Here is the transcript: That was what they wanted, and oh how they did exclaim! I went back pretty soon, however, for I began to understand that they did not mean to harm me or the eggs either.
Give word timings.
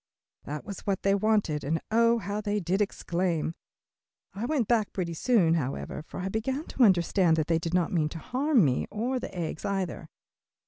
That 0.45 0.65
was 0.65 0.79
what 0.79 1.03
they 1.03 1.13
wanted, 1.13 1.63
and 1.63 1.79
oh 1.91 2.17
how 2.17 2.41
they 2.41 2.59
did 2.59 2.81
exclaim! 2.81 3.53
I 4.33 4.47
went 4.47 4.67
back 4.67 4.91
pretty 4.93 5.13
soon, 5.13 5.53
however, 5.53 6.01
for 6.01 6.21
I 6.21 6.27
began 6.27 6.65
to 6.69 6.83
understand 6.83 7.37
that 7.37 7.45
they 7.45 7.59
did 7.59 7.75
not 7.75 7.93
mean 7.93 8.09
to 8.09 8.17
harm 8.17 8.65
me 8.65 8.87
or 8.89 9.19
the 9.19 9.31
eggs 9.37 9.63
either. 9.63 10.09